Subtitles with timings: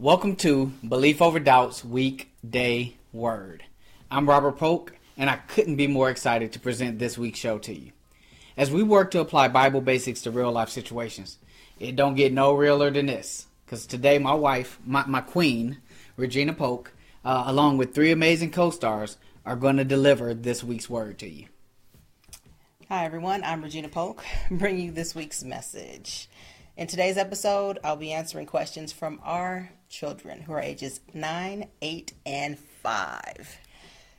[0.00, 3.64] Welcome to Belief Over Doubts Weekday Word.
[4.10, 7.74] I'm Robert Polk, and I couldn't be more excited to present this week's show to
[7.78, 7.92] you.
[8.56, 11.36] As we work to apply Bible basics to real life situations,
[11.78, 13.46] it don't get no realer than this.
[13.66, 15.76] Because today, my wife, my, my queen,
[16.16, 20.88] Regina Polk, uh, along with three amazing co stars, are going to deliver this week's
[20.88, 21.44] word to you.
[22.88, 23.44] Hi, everyone.
[23.44, 26.26] I'm Regina Polk, bringing you this week's message.
[26.76, 32.12] In today's episode, I'll be answering questions from our children who are ages 9, 8,
[32.24, 33.58] and 5.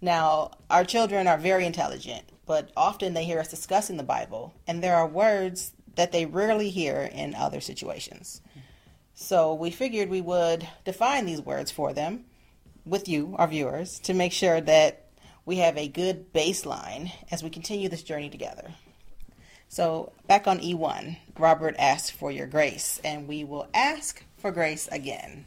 [0.00, 4.82] Now, our children are very intelligent, but often they hear us discussing the Bible, and
[4.82, 8.42] there are words that they rarely hear in other situations.
[9.14, 12.24] So we figured we would define these words for them
[12.84, 15.06] with you, our viewers, to make sure that
[15.46, 18.74] we have a good baseline as we continue this journey together.
[19.72, 24.86] So, back on E1, Robert asked for your grace, and we will ask for grace
[24.88, 25.46] again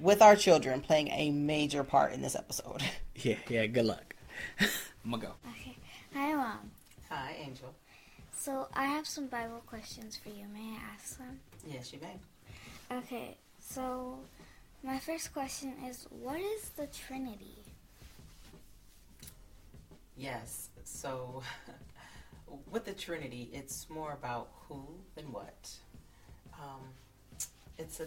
[0.00, 2.80] with our children playing a major part in this episode.
[3.16, 4.14] Yeah, yeah, good luck.
[4.60, 5.32] I'm going to go.
[5.50, 5.76] Okay.
[6.14, 6.70] Hi, Mom.
[7.10, 7.74] Hi, Angel.
[8.32, 10.44] So I have some Bible questions for you.
[10.54, 11.40] May I ask them?
[11.66, 12.96] Yes, you may.
[12.98, 13.36] Okay.
[13.58, 14.20] So
[14.84, 17.64] my first question is, what is the Trinity?
[20.16, 21.42] Yes, so
[22.70, 25.70] with the Trinity, it's more about who than what.
[26.54, 26.80] Um,
[27.78, 28.06] it's a,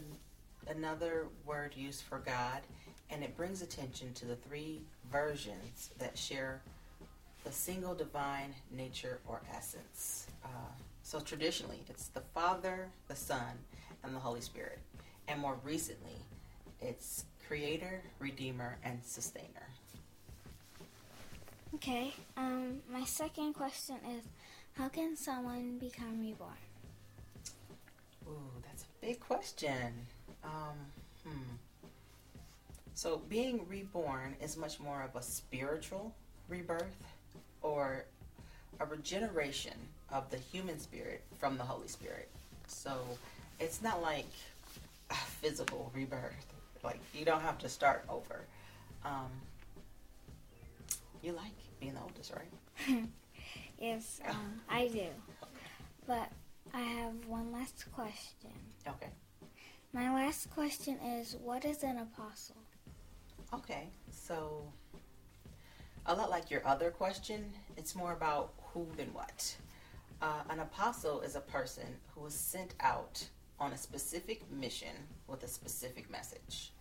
[0.70, 2.62] another word used for God,
[3.10, 4.82] and it brings attention to the three
[5.12, 6.62] versions that share
[7.44, 10.28] the single divine nature or essence.
[10.44, 10.48] Uh,
[11.04, 13.58] so traditionally, it's the Father, the Son,
[14.04, 14.80] and the Holy Spirit.
[15.28, 16.18] And more recently,
[16.82, 19.48] it's Creator, Redeemer, and Sustainer.
[21.76, 22.14] Okay.
[22.38, 24.24] Um, my second question is,
[24.74, 26.52] how can someone become reborn?
[28.28, 29.92] Ooh, that's a big question.
[30.44, 30.78] Um,
[31.26, 31.56] hmm.
[32.94, 36.14] So, being reborn is much more of a spiritual
[36.48, 36.96] rebirth
[37.64, 38.06] or
[38.80, 39.78] a regeneration
[40.12, 42.30] of the human spirit from the Holy Spirit.
[42.68, 43.00] So,
[43.60, 44.30] it's not like
[45.10, 46.46] a physical rebirth.
[46.84, 48.42] Like, you don't have to start over.
[49.04, 49.32] Um,
[51.24, 52.46] you like being the oldest, right?
[53.82, 55.08] Yes, um, I do.
[56.06, 56.30] But
[56.72, 58.52] I have one last question.
[58.88, 59.10] Okay.
[59.92, 62.58] My last question is, what is an apostle?
[63.52, 64.64] Okay, so
[66.06, 69.56] a lot like your other question, it's more about who than what.
[70.22, 73.28] Uh, an apostle is a person who is sent out
[73.60, 74.96] on a specific mission
[75.28, 76.72] with a specific message.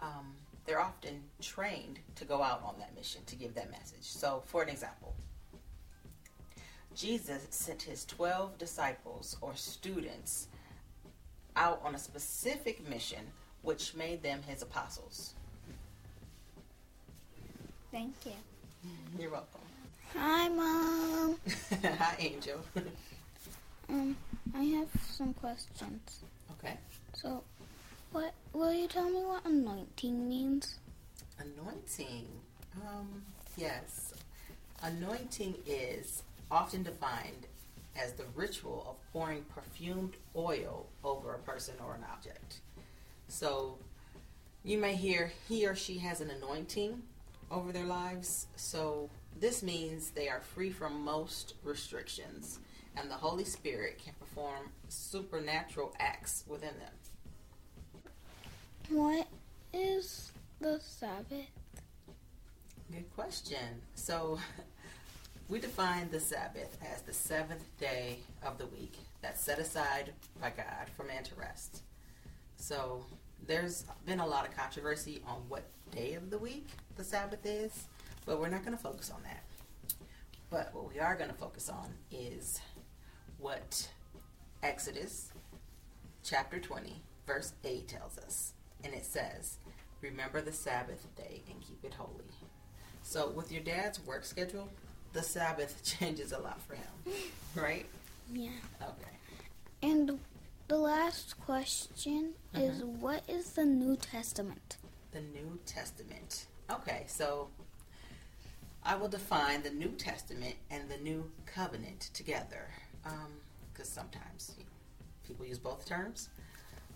[0.00, 0.34] Um,
[0.64, 4.04] they're often trained to go out on that mission to give that message.
[4.04, 5.14] So, for an example,
[6.98, 10.48] Jesus sent his 12 disciples or students
[11.54, 13.20] out on a specific mission,
[13.62, 15.34] which made them his apostles.
[17.92, 18.32] Thank you.
[19.16, 19.60] You're welcome.
[20.14, 21.36] Hi, Mom.
[21.84, 22.60] Hi, Angel.
[23.88, 24.16] Um,
[24.56, 26.24] I have some questions.
[26.52, 26.76] okay.
[27.14, 27.44] So,
[28.10, 30.80] what will you tell me what anointing means?
[31.38, 32.26] Anointing.
[32.86, 33.22] Um,
[33.56, 34.14] yes.
[34.82, 37.46] Anointing is often defined
[38.00, 42.60] as the ritual of pouring perfumed oil over a person or an object.
[43.28, 43.78] So
[44.64, 47.02] you may hear he or she has an anointing
[47.50, 48.46] over their lives.
[48.56, 49.10] So
[49.40, 52.58] this means they are free from most restrictions
[52.96, 56.92] and the Holy Spirit can perform supernatural acts within them.
[58.88, 59.26] What
[59.72, 61.46] is the Sabbath?
[62.90, 63.82] Good question.
[63.94, 64.38] So,
[65.48, 70.50] we define the Sabbath as the seventh day of the week that's set aside by
[70.50, 71.82] God for man to rest.
[72.56, 73.04] So,
[73.46, 76.66] there's been a lot of controversy on what day of the week
[76.96, 77.86] the Sabbath is,
[78.26, 79.42] but we're not going to focus on that.
[80.50, 82.60] But what we are going to focus on is
[83.38, 83.88] what
[84.62, 85.30] Exodus
[86.22, 88.52] chapter 20, verse 8 tells us.
[88.84, 89.56] And it says,
[90.02, 92.24] Remember the Sabbath day and keep it holy.
[93.02, 94.68] So, with your dad's work schedule,
[95.12, 97.14] the Sabbath changes a lot for him,
[97.54, 97.86] right?
[98.32, 98.50] Yeah.
[98.82, 99.16] Okay.
[99.82, 100.18] And
[100.68, 102.64] the last question uh-huh.
[102.64, 104.76] is what is the New Testament?
[105.12, 106.46] The New Testament.
[106.70, 107.48] Okay, so
[108.84, 112.68] I will define the New Testament and the New Covenant together
[113.04, 113.32] um,
[113.72, 114.70] because sometimes you know,
[115.26, 116.28] people use both terms.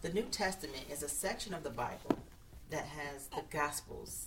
[0.03, 2.19] The New Testament is a section of the Bible
[2.70, 4.26] that has the Gospels,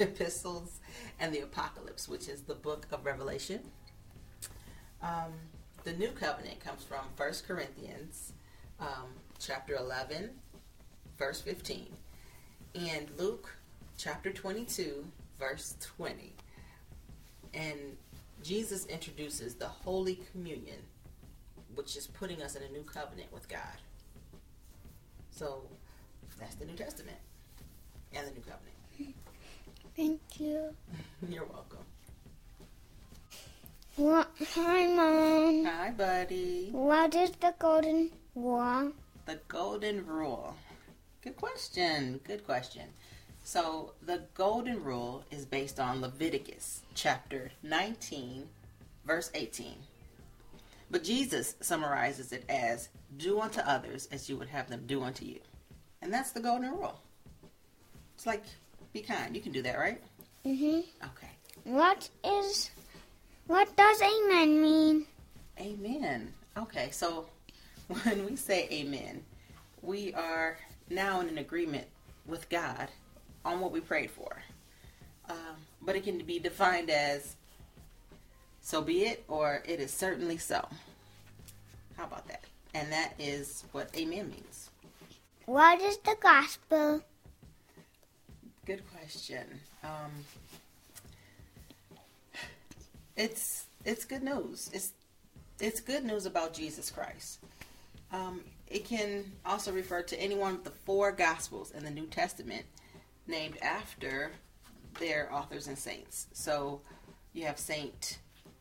[0.04, 0.80] epistles,
[1.18, 3.60] and the Apocalypse, which is the book of Revelation.
[5.02, 5.32] Um,
[5.84, 8.32] the New Covenant comes from 1 Corinthians
[8.80, 9.08] um,
[9.38, 10.30] chapter 11,
[11.18, 11.88] verse 15,
[12.74, 13.54] and Luke
[13.98, 15.04] chapter 22,
[15.38, 16.32] verse 20.
[17.52, 17.78] And
[18.42, 20.78] Jesus introduces the Holy Communion,
[21.74, 23.60] which is putting us in a new covenant with God.
[25.30, 25.62] So
[26.38, 27.18] that's the New Testament
[28.14, 28.79] and the New Covenant.
[30.00, 30.74] Thank you.
[31.28, 31.84] You're welcome.
[33.96, 34.30] What?
[34.54, 35.66] Hi, Mom.
[35.66, 36.70] Hi, buddy.
[36.72, 38.92] What is the golden rule?
[39.26, 40.56] The Golden Rule.
[41.20, 42.18] Good question.
[42.24, 42.86] Good question.
[43.44, 48.48] So, the Golden Rule is based on Leviticus chapter 19,
[49.04, 49.74] verse 18.
[50.90, 52.88] But Jesus summarizes it as
[53.18, 55.40] do unto others as you would have them do unto you.
[56.00, 56.98] And that's the Golden Rule.
[58.14, 58.44] It's like
[58.92, 59.34] be kind.
[59.34, 60.00] You can do that, right?
[60.44, 60.84] Mhm.
[61.04, 61.28] Okay.
[61.64, 62.70] What is?
[63.46, 65.06] What does amen mean?
[65.58, 66.32] Amen.
[66.56, 67.28] Okay, so
[67.88, 69.22] when we say amen,
[69.82, 70.58] we are
[70.88, 71.86] now in an agreement
[72.26, 72.88] with God
[73.44, 74.42] on what we prayed for.
[75.28, 77.36] Um, but it can be defined as
[78.60, 80.66] so be it or it is certainly so.
[81.96, 82.42] How about that?
[82.74, 84.70] And that is what amen means.
[85.46, 87.02] What is the gospel?
[88.70, 89.42] Good question.
[89.82, 90.12] Um,
[93.16, 94.70] it's it's good news.
[94.72, 94.92] It's
[95.58, 97.40] it's good news about Jesus Christ.
[98.12, 102.06] Um, it can also refer to any one of the four Gospels in the New
[102.06, 102.64] Testament
[103.26, 104.30] named after
[105.00, 106.28] their authors and saints.
[106.32, 106.80] So
[107.32, 108.20] you have Saint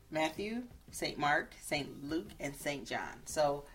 [0.10, 3.22] Matthew, Saint Mark, Saint Luke, and Saint John.
[3.26, 3.66] So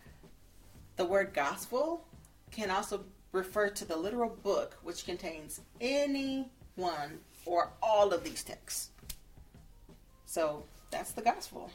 [0.97, 2.09] the word gospel
[2.51, 3.05] can also
[3.35, 8.91] refer to the literal book which contains any one or all of these texts.
[10.25, 11.71] So that's the gospel.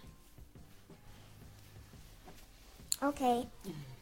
[3.04, 3.46] Okay.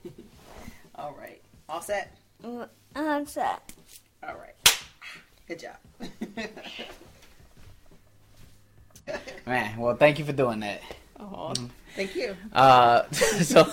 [0.96, 1.42] All right.
[1.68, 2.16] All set?
[2.44, 3.74] Mm, I'm set.
[4.24, 4.56] All right.
[5.48, 5.78] Good job.
[9.46, 10.82] Man, well, thank you for doing that.
[11.20, 11.54] Oh,
[11.96, 12.36] thank you.
[12.54, 13.72] Uh, so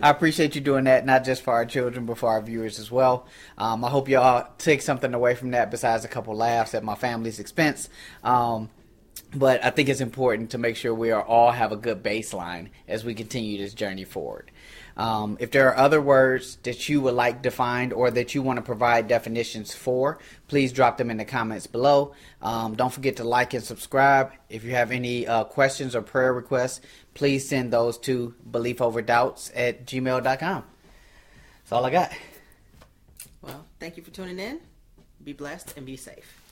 [0.00, 2.90] I appreciate you doing that, not just for our children, but for our viewers as
[2.90, 3.26] well.
[3.58, 6.94] Um, I hope y'all take something away from that besides a couple laughs at my
[6.94, 7.88] family's expense.
[8.22, 8.70] Um,
[9.38, 12.70] but I think it's important to make sure we are all have a good baseline
[12.88, 14.50] as we continue this journey forward.
[14.96, 18.56] Um, if there are other words that you would like defined or that you want
[18.56, 20.18] to provide definitions for,
[20.48, 22.14] please drop them in the comments below.
[22.40, 24.32] Um, don't forget to like and subscribe.
[24.48, 26.80] If you have any uh, questions or prayer requests,
[27.12, 30.64] please send those to beliefoverdoubts at gmail.com.
[31.58, 32.12] That's all I got.
[33.42, 34.60] Well, thank you for tuning in.
[35.22, 36.45] Be blessed and be safe.